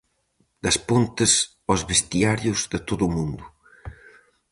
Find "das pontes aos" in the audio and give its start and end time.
0.65-1.81